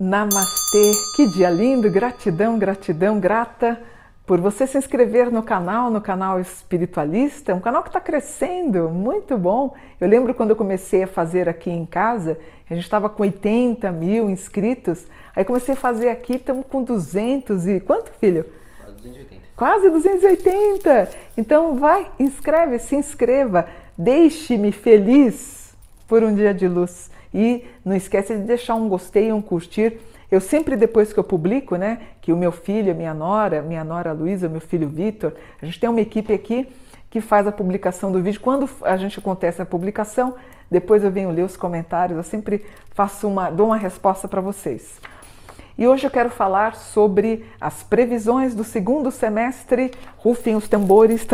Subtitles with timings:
[0.00, 3.78] Namastê, que dia lindo, gratidão, gratidão, grata
[4.28, 9.38] por você se inscrever no canal, no canal Espiritualista, um canal que está crescendo, muito
[9.38, 9.74] bom.
[9.98, 12.38] Eu lembro quando eu comecei a fazer aqui em casa,
[12.68, 17.66] a gente estava com 80 mil inscritos, aí comecei a fazer aqui, estamos com 200
[17.66, 18.44] e quanto, filho?
[18.84, 19.42] 280.
[19.56, 21.08] Quase 280!
[21.34, 25.74] Então vai, inscreve, se inscreva, deixe-me feliz
[26.06, 27.10] por um dia de luz.
[27.32, 29.98] E não esquece de deixar um gostei, um curtir.
[30.30, 33.82] Eu sempre, depois que eu publico, né, que o meu filho, a minha nora, minha
[33.82, 36.68] nora Luísa, meu filho Vitor, a gente tem uma equipe aqui
[37.08, 38.40] que faz a publicação do vídeo.
[38.40, 40.34] Quando a gente acontece a publicação,
[40.70, 45.00] depois eu venho ler os comentários, eu sempre faço uma, dou uma resposta para vocês.
[45.78, 49.92] E hoje eu quero falar sobre as previsões do segundo semestre.
[50.16, 51.24] Rufem os tambores.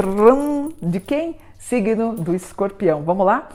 [0.82, 1.38] De quem?
[1.58, 3.02] Signo do escorpião.
[3.02, 3.48] Vamos lá?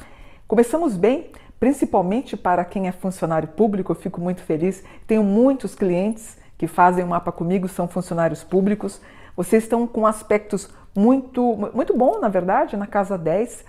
[0.48, 1.30] Começamos bem
[1.60, 4.84] principalmente para quem é funcionário público, eu fico muito feliz.
[5.06, 9.02] Tenho muitos clientes que fazem o mapa comigo, são funcionários públicos.
[9.36, 13.66] Vocês estão com aspectos muito, muito bom, na verdade, na casa 10.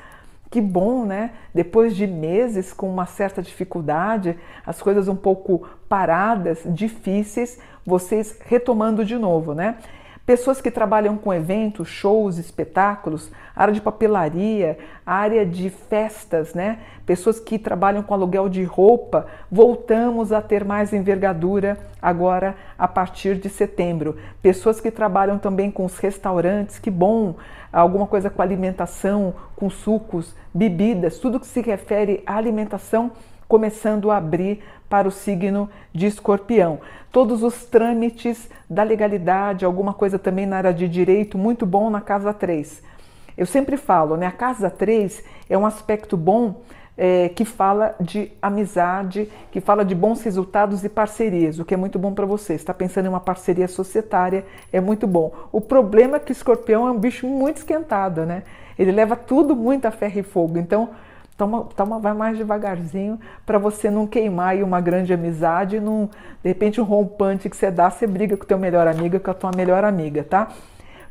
[0.51, 1.31] Que bom, né?
[1.55, 9.05] Depois de meses com uma certa dificuldade, as coisas um pouco paradas, difíceis, vocês retomando
[9.05, 9.77] de novo, né?
[10.25, 16.79] Pessoas que trabalham com eventos, shows, espetáculos, área de papelaria, área de festas, né?
[17.05, 23.37] Pessoas que trabalham com aluguel de roupa, voltamos a ter mais envergadura agora a partir
[23.37, 24.17] de setembro.
[24.41, 27.34] Pessoas que trabalham também com os restaurantes, que bom,
[27.73, 33.11] alguma coisa com alimentação, com sucos, bebidas, tudo que se refere à alimentação
[33.51, 36.79] começando a abrir para o signo de escorpião.
[37.11, 42.01] Todos os trâmites da legalidade, alguma coisa também na área de direito, muito bom na
[42.01, 42.81] casa 3.
[43.37, 44.28] Eu sempre falo, né?
[44.28, 46.61] A casa 3 é um aspecto bom
[46.97, 51.77] é, que fala de amizade, que fala de bons resultados e parcerias, o que é
[51.77, 52.55] muito bom para você.
[52.55, 55.32] Está pensando em uma parceria societária, é muito bom.
[55.50, 58.44] O problema é que o escorpião é um bicho muito esquentado, né?
[58.78, 60.56] Ele leva tudo muito a ferro e fogo.
[60.56, 60.91] Então,
[61.41, 66.06] Toma, toma, vai mais devagarzinho para você não queimar uma grande amizade, num,
[66.43, 69.31] de repente um rompante que você dá, você briga com o teu melhor amigo, com
[69.31, 70.49] a tua melhor amiga, tá?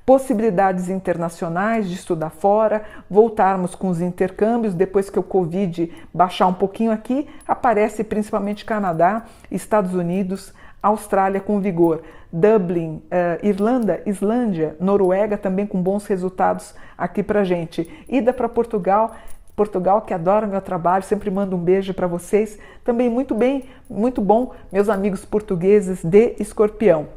[0.05, 6.53] Possibilidades internacionais de estudar fora, voltarmos com os intercâmbios, depois que o Covid baixar um
[6.53, 15.39] pouquinho aqui, aparece principalmente Canadá, Estados Unidos, Austrália com vigor, Dublin, uh, Irlanda, Islândia, Noruega
[15.39, 17.89] também com bons resultados aqui para gente.
[18.07, 19.15] Ida para Portugal,
[19.59, 22.57] Portugal, que adora meu trabalho, sempre mando um beijo para vocês.
[22.81, 27.09] Também muito bem, muito bom, meus amigos portugueses de Escorpião.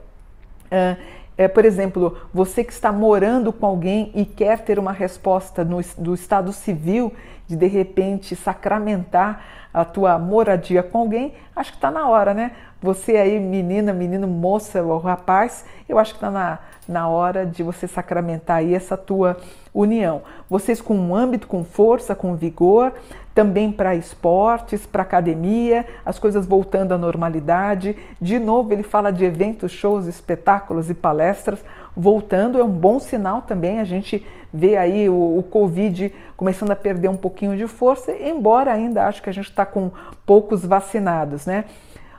[0.65, 1.01] Uh,
[1.39, 5.81] é, por exemplo, você que está morando com alguém e quer ter uma resposta no,
[5.97, 7.13] do Estado Civil,
[7.53, 12.53] de de repente sacramentar a tua moradia com alguém, acho que está na hora, né?
[12.81, 16.59] Você aí, menina, menino, moça ou rapaz, eu acho que está na,
[16.89, 19.37] na hora de você sacramentar aí essa tua
[19.73, 20.23] união.
[20.49, 22.93] Vocês com um âmbito, com força, com vigor,
[23.35, 27.97] também para esportes, para academia, as coisas voltando à normalidade.
[28.21, 31.65] De novo, ele fala de eventos, shows, espetáculos e palestras
[31.97, 33.81] voltando, é um bom sinal também.
[33.81, 38.73] A gente vê aí o, o Covid começando a perder um pouquinho de força, embora
[38.73, 39.91] ainda acho que a gente está com
[40.27, 41.65] poucos vacinados, né?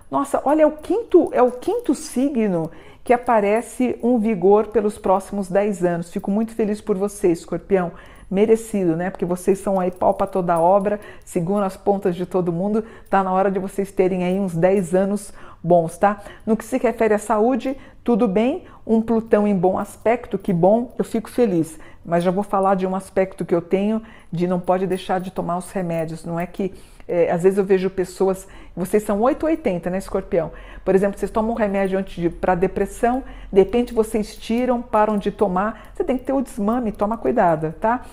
[0.09, 2.69] Nossa, olha, é o quinto, é o quinto signo
[3.03, 6.11] que aparece um vigor pelos próximos 10 anos.
[6.11, 7.91] Fico muito feliz por você, escorpião.
[8.31, 9.11] Merecido, né?
[9.11, 12.83] Porque vocês são aí pau para toda obra, seguram as pontas de todo mundo.
[13.09, 16.21] Tá na hora de vocês terem aí uns 10 anos bons, tá?
[16.45, 18.65] No que se refere à saúde, tudo bem.
[18.85, 21.79] Um Plutão em bom aspecto, que bom, eu fico feliz.
[22.05, 25.31] Mas já vou falar de um aspecto que eu tenho de não pode deixar de
[25.31, 26.25] tomar os remédios.
[26.25, 26.73] Não é que
[27.07, 30.51] é, às vezes eu vejo pessoas, vocês são 880, né, escorpião?
[30.83, 32.03] Por exemplo, vocês tomam um remédio
[32.39, 36.91] para depressão, de repente vocês tiram, param de tomar, você tem que ter o desmame,
[36.91, 38.05] toma cuidado, tá?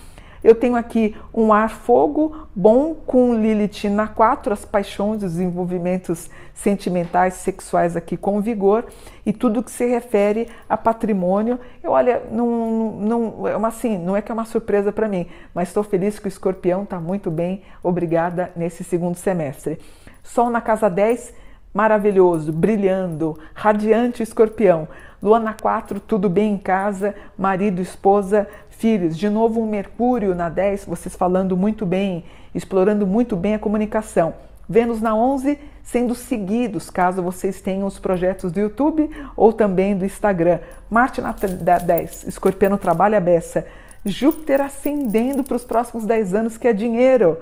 [0.42, 6.30] Eu tenho aqui um ar fogo bom com Lilith na 4, as paixões, os envolvimentos
[6.54, 8.86] sentimentais, sexuais aqui com vigor
[9.24, 11.60] e tudo que se refere a patrimônio.
[11.82, 15.26] Eu olha, não, não, é uma, assim, não é que é uma surpresa para mim,
[15.54, 19.78] mas estou feliz que o escorpião está muito bem, obrigada, nesse segundo semestre.
[20.22, 21.34] Sol na casa 10,
[21.72, 24.88] maravilhoso, brilhando, radiante escorpião.
[25.22, 28.48] Luana 4, tudo bem em casa, marido, esposa,
[28.80, 29.16] filhos.
[29.16, 32.24] De novo, um Mercúrio na 10, vocês falando muito bem,
[32.54, 34.32] explorando muito bem a comunicação.
[34.66, 40.06] Vênus na 11 sendo seguidos, caso vocês tenham os projetos do YouTube ou também do
[40.06, 40.60] Instagram.
[40.88, 43.66] Marte na 10, Escorpião trabalha a beça.
[44.04, 47.38] Júpiter ascendendo para os próximos 10 anos, que é dinheiro.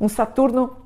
[0.00, 0.76] Um Saturno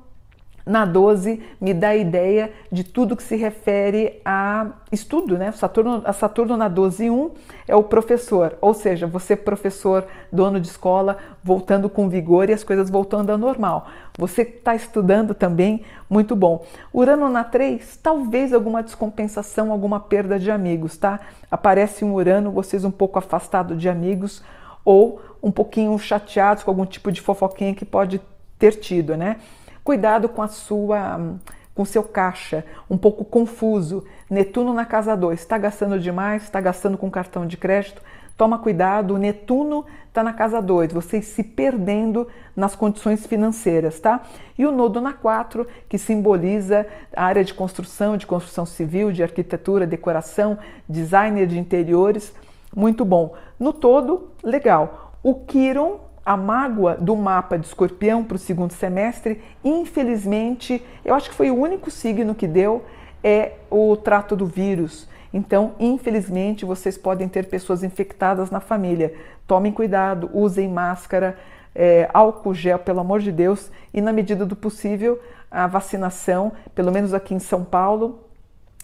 [0.65, 5.51] na 12 me dá a ideia de tudo que se refere a estudo, né?
[5.51, 7.31] Saturno, a Saturno na 12 1
[7.67, 12.63] é o professor, ou seja, você professor, dono de escola, voltando com vigor e as
[12.63, 13.87] coisas voltando ao normal.
[14.17, 16.65] Você está estudando também, muito bom.
[16.91, 21.19] Urano na 3, talvez alguma descompensação, alguma perda de amigos, tá?
[21.51, 24.43] Aparece um Urano, vocês um pouco afastados de amigos
[24.83, 28.19] ou um pouquinho chateados com algum tipo de fofoquinha que pode
[28.57, 29.37] ter tido, né?
[29.85, 31.37] Cuidado com a sua
[31.75, 34.03] com seu caixa, um pouco confuso.
[34.27, 38.01] Netuno na casa 2, está gastando demais, está gastando com cartão de crédito.
[38.35, 44.23] Toma cuidado, o Netuno está na casa 2, vocês se perdendo nas condições financeiras, tá?
[44.57, 49.21] E o nodo na 4, que simboliza a área de construção, de construção civil, de
[49.21, 50.57] arquitetura, decoração,
[50.89, 52.33] designer de interiores,
[52.75, 53.35] muito bom.
[53.59, 55.13] No todo, legal.
[55.21, 61.29] O Quiron a mágoa do mapa de escorpião para o segundo semestre, infelizmente, eu acho
[61.29, 62.83] que foi o único signo que deu,
[63.23, 65.07] é o trato do vírus.
[65.31, 69.13] Então, infelizmente, vocês podem ter pessoas infectadas na família.
[69.45, 71.37] Tomem cuidado, usem máscara,
[71.75, 76.91] é, álcool gel, pelo amor de Deus, e na medida do possível, a vacinação, pelo
[76.91, 78.21] menos aqui em São Paulo,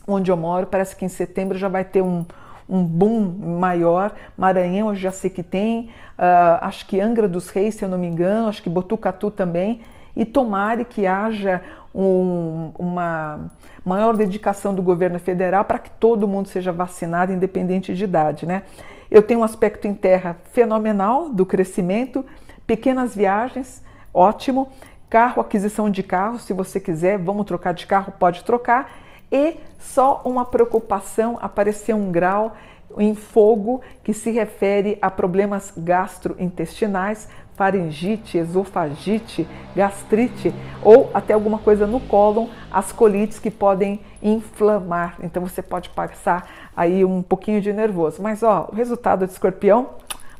[0.07, 2.25] onde eu moro, parece que em setembro já vai ter um,
[2.71, 4.13] um boom maior.
[4.37, 7.97] Maranhão eu já sei que tem, uh, acho que Angra dos Reis, se eu não
[7.97, 9.81] me engano, acho que Botucatu também.
[10.15, 11.61] E tomare que haja
[11.93, 13.51] um, uma
[13.83, 18.45] maior dedicação do governo federal para que todo mundo seja vacinado, independente de idade.
[18.45, 18.63] Né?
[19.09, 22.25] Eu tenho um aspecto em terra fenomenal do crescimento,
[22.65, 23.83] pequenas viagens,
[24.13, 24.69] ótimo.
[25.09, 28.89] Carro, aquisição de carro, se você quiser, vamos trocar de carro, pode trocar
[29.31, 32.55] e só uma preocupação apareceu um grau
[32.97, 41.85] em fogo que se refere a problemas gastrointestinais, faringite, esofagite, gastrite ou até alguma coisa
[41.85, 45.17] no cólon, as colites que podem inflamar.
[45.21, 48.21] Então você pode passar aí um pouquinho de nervoso.
[48.21, 49.89] Mas ó, o resultado de escorpião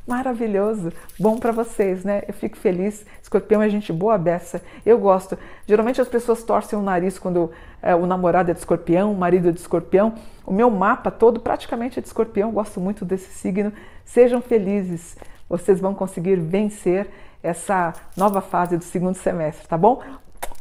[0.06, 2.22] maravilhoso, bom para vocês, né?
[2.26, 3.04] Eu fico feliz.
[3.22, 4.60] Escorpião é gente boa beça.
[4.84, 5.38] Eu gosto.
[5.66, 7.50] Geralmente as pessoas torcem o nariz quando
[7.80, 10.14] é, o namorado é de escorpião, o marido é de escorpião.
[10.44, 12.48] O meu mapa todo praticamente é de escorpião.
[12.48, 13.72] Eu gosto muito desse signo.
[14.04, 15.16] Sejam felizes.
[15.48, 17.08] Vocês vão conseguir vencer
[17.42, 20.00] essa nova fase do segundo semestre, tá bom?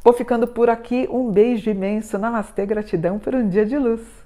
[0.04, 1.08] Vou ficando por aqui.
[1.12, 2.18] Um beijo imenso.
[2.18, 4.21] Namastê, gratidão por um dia de luz.